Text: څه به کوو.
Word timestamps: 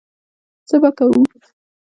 څه 0.67 0.75
به 0.81 0.89
کوو. 0.97 1.21